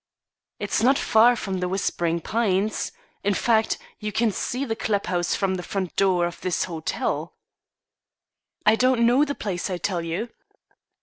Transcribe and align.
"It's 0.59 0.81
not 0.81 0.97
far 0.97 1.35
from 1.35 1.59
The 1.59 1.69
Whispering 1.69 2.21
Pines. 2.21 2.91
In 3.23 3.35
fact, 3.35 3.77
you 3.99 4.11
can 4.11 4.31
see 4.31 4.65
the 4.65 4.75
club 4.75 5.05
house 5.05 5.35
from 5.35 5.53
the 5.53 5.61
front 5.61 5.95
door 5.95 6.25
of 6.25 6.41
this 6.41 6.63
hotel." 6.63 7.35
"I 8.65 8.75
don't 8.75 9.05
know 9.05 9.23
the 9.25 9.35
place, 9.35 9.69
I 9.69 9.77
tell 9.77 10.01
you." 10.01 10.29